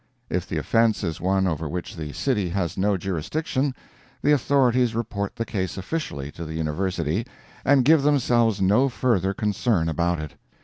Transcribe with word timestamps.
If 0.31 0.47
the 0.47 0.57
offense 0.57 1.03
is 1.03 1.21
one 1.21 1.45
over 1.45 1.69
which 1.69 1.95
the 1.95 2.11
city 2.11 2.49
has 2.49 2.75
no 2.75 2.97
jurisdiction, 2.97 3.75
the 4.23 4.31
authorities 4.31 4.95
report 4.95 5.35
the 5.35 5.45
case 5.45 5.77
officially 5.77 6.31
to 6.31 6.43
the 6.43 6.55
University, 6.55 7.23
and 7.63 7.85
give 7.85 8.01
themselves 8.01 8.59
no 8.59 8.89
further 8.89 9.35
concern 9.35 9.87
about 9.87 10.19
it. 10.19 10.33